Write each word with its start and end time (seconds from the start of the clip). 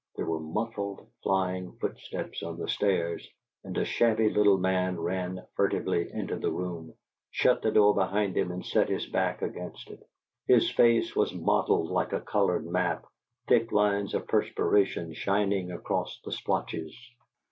There 0.15 0.25
were 0.25 0.39
muffled, 0.39 1.05
flying 1.21 1.73
footsteps 1.73 2.41
on 2.41 2.57
the 2.57 2.67
stairs, 2.67 3.29
and 3.63 3.77
a 3.77 3.85
shabby 3.85 4.31
little 4.31 4.57
man 4.57 4.99
ran 4.99 5.45
furtively 5.55 6.11
into 6.11 6.37
the 6.37 6.49
room, 6.51 6.95
shut 7.29 7.61
the 7.61 7.69
door 7.69 7.93
behind 7.93 8.35
him, 8.35 8.49
and 8.49 8.65
set 8.65 8.89
his 8.89 9.05
back 9.05 9.43
against 9.43 9.91
it. 9.91 10.01
His 10.47 10.71
face 10.71 11.15
was 11.15 11.35
mottled 11.35 11.91
like 11.91 12.13
a 12.13 12.19
colored 12.19 12.65
map, 12.65 13.05
thick 13.47 13.71
lines 13.71 14.15
of 14.15 14.27
perspiration 14.27 15.13
shining 15.13 15.71
across 15.71 16.19
the 16.25 16.31
splotches. 16.31 16.97